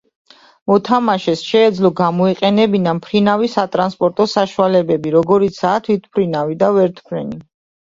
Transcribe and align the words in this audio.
მოთამაშეს 0.69 1.43
შეეძლო 1.49 1.91
გამოეყენებინა 1.99 2.95
მფრინავი 3.01 3.51
სატრანსპორტო 3.57 4.29
საშუალებები, 4.33 5.15
როგორებიცაა 5.19 5.87
თვითმფრინავი 5.91 6.61
და 6.65 6.75
ვერტმფრენი. 6.81 7.43